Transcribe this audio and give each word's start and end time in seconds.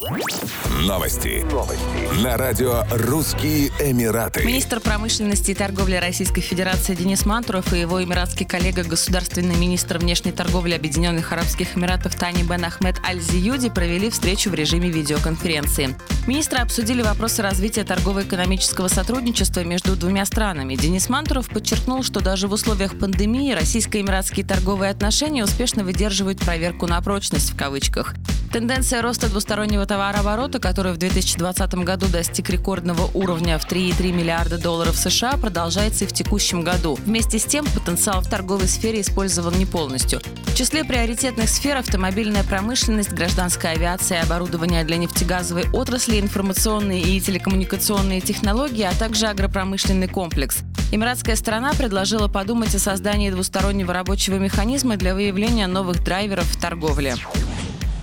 Новости. 0.00 1.44
Новости. 1.52 2.24
На 2.24 2.38
радио 2.38 2.84
«Русские 2.90 3.68
Эмираты». 3.80 4.42
Министр 4.46 4.80
промышленности 4.80 5.50
и 5.50 5.54
торговли 5.54 5.96
Российской 5.96 6.40
Федерации 6.40 6.94
Денис 6.94 7.26
Мантуров 7.26 7.70
и 7.74 7.80
его 7.80 8.02
эмиратский 8.02 8.46
коллега, 8.46 8.82
государственный 8.82 9.56
министр 9.56 9.98
внешней 9.98 10.32
торговли 10.32 10.72
Объединенных 10.72 11.34
Арабских 11.34 11.76
Эмиратов 11.76 12.14
Тани 12.14 12.42
Бен 12.44 12.64
Ахмед 12.64 12.96
Аль-Зиюди 13.06 13.68
провели 13.68 14.08
встречу 14.08 14.48
в 14.48 14.54
режиме 14.54 14.88
видеоконференции. 14.88 15.94
Министры 16.26 16.60
обсудили 16.60 17.02
вопросы 17.02 17.42
развития 17.42 17.84
торгово-экономического 17.84 18.88
сотрудничества 18.88 19.64
между 19.64 19.96
двумя 19.96 20.24
странами. 20.24 20.76
Денис 20.76 21.10
Мантуров 21.10 21.50
подчеркнул, 21.50 22.02
что 22.04 22.20
даже 22.20 22.48
в 22.48 22.52
условиях 22.52 22.98
пандемии 22.98 23.52
российско-эмиратские 23.52 24.46
торговые 24.46 24.92
отношения 24.92 25.44
успешно 25.44 25.84
выдерживают 25.84 26.40
проверку 26.40 26.86
на 26.86 27.02
прочность 27.02 27.50
в 27.50 27.56
кавычках. 27.58 28.14
Тенденция 28.52 29.00
роста 29.00 29.28
двустороннего 29.28 29.86
товарооборота, 29.86 30.58
который 30.58 30.92
в 30.92 30.96
2020 30.96 31.74
году 31.84 32.08
достиг 32.08 32.50
рекордного 32.50 33.08
уровня 33.14 33.60
в 33.60 33.70
3,3 33.70 34.10
миллиарда 34.10 34.58
долларов 34.58 34.96
США, 34.96 35.36
продолжается 35.36 36.04
и 36.04 36.08
в 36.08 36.12
текущем 36.12 36.64
году. 36.64 36.98
Вместе 37.04 37.38
с 37.38 37.44
тем, 37.44 37.64
потенциал 37.64 38.22
в 38.22 38.28
торговой 38.28 38.66
сфере 38.66 39.02
использован 39.02 39.56
не 39.56 39.66
полностью. 39.66 40.20
В 40.46 40.56
числе 40.56 40.82
приоритетных 40.82 41.48
сфер 41.48 41.76
автомобильная 41.76 42.42
промышленность, 42.42 43.12
гражданская 43.12 43.74
авиация, 43.74 44.20
оборудование 44.22 44.82
для 44.82 44.96
нефтегазовой 44.96 45.70
отрасли, 45.72 46.18
информационные 46.18 47.02
и 47.02 47.20
телекоммуникационные 47.20 48.20
технологии, 48.20 48.82
а 48.82 48.92
также 48.94 49.28
агропромышленный 49.28 50.08
комплекс. 50.08 50.58
Эмиратская 50.90 51.36
сторона 51.36 51.72
предложила 51.72 52.26
подумать 52.26 52.74
о 52.74 52.80
создании 52.80 53.30
двустороннего 53.30 53.94
рабочего 53.94 54.34
механизма 54.34 54.96
для 54.96 55.14
выявления 55.14 55.68
новых 55.68 56.02
драйверов 56.02 56.46
в 56.46 56.60
торговле. 56.60 57.14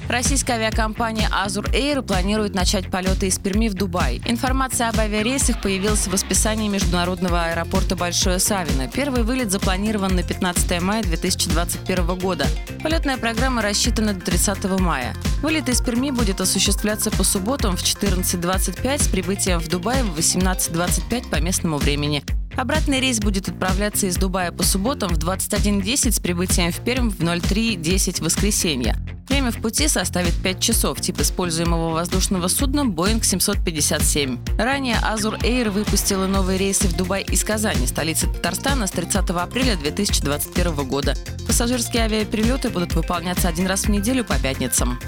Российская 0.09 0.53
авиакомпания 0.53 1.29
Azur 1.29 1.69
Air 1.73 2.01
планирует 2.01 2.55
начать 2.55 2.89
полеты 2.89 3.27
из 3.27 3.37
Перми 3.39 3.67
в 3.67 3.73
Дубай. 3.73 4.21
Информация 4.25 4.87
об 4.87 4.99
авиарейсах 4.99 5.61
появилась 5.61 6.07
в 6.07 6.13
расписании 6.13 6.69
международного 6.69 7.43
аэропорта 7.43 7.97
Большое 7.97 8.39
Савино. 8.39 8.87
Первый 8.87 9.23
вылет 9.23 9.51
запланирован 9.51 10.15
на 10.15 10.23
15 10.23 10.81
мая 10.81 11.03
2021 11.03 12.17
года. 12.19 12.47
Полетная 12.81 13.17
программа 13.17 13.61
рассчитана 13.61 14.13
до 14.13 14.21
30 14.21 14.79
мая. 14.79 15.13
Вылет 15.41 15.67
из 15.67 15.81
Перми 15.81 16.11
будет 16.11 16.39
осуществляться 16.39 17.11
по 17.11 17.25
субботам 17.25 17.75
в 17.75 17.83
14.25 17.83 19.03
с 19.03 19.07
прибытием 19.09 19.59
в 19.59 19.67
Дубай 19.67 20.03
в 20.03 20.17
18.25 20.17 21.29
по 21.29 21.41
местному 21.41 21.77
времени. 21.77 22.23
Обратный 22.57 22.99
рейс 22.99 23.19
будет 23.19 23.47
отправляться 23.47 24.07
из 24.07 24.17
Дубая 24.17 24.51
по 24.51 24.63
субботам 24.63 25.13
в 25.13 25.19
21.10 25.19 26.11
с 26.11 26.19
прибытием 26.19 26.71
в 26.71 26.79
Пермь 26.79 27.11
в 27.11 27.19
03.10 27.19 28.17
в 28.17 28.21
воскресенье. 28.21 28.95
Время 29.29 29.51
в 29.51 29.61
пути 29.61 29.87
составит 29.87 30.33
5 30.41 30.59
часов. 30.59 30.99
Тип 30.99 31.21
используемого 31.21 31.93
воздушного 31.93 32.47
судна 32.47 32.81
Boeing 32.81 33.23
757. 33.23 34.39
Ранее 34.57 34.95
Azur 34.95 35.39
Air 35.41 35.69
выпустила 35.69 36.25
новые 36.25 36.57
рейсы 36.57 36.87
в 36.87 36.97
Дубай 36.97 37.21
из 37.21 37.43
Казани, 37.43 37.85
столицы 37.85 38.25
Татарстана, 38.27 38.87
с 38.87 38.91
30 38.91 39.29
апреля 39.29 39.75
2021 39.75 40.87
года. 40.87 41.13
Пассажирские 41.45 42.05
авиаперелеты 42.05 42.69
будут 42.69 42.93
выполняться 42.93 43.49
один 43.49 43.67
раз 43.67 43.83
в 43.83 43.89
неделю 43.89 44.25
по 44.25 44.39
пятницам. 44.39 44.99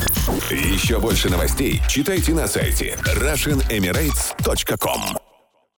Еще 0.52 1.00
больше 1.00 1.30
новостей 1.30 1.82
читайте 1.88 2.34
на 2.34 2.48
сайте 2.48 2.96
RussianEmirates.com 3.16 5.19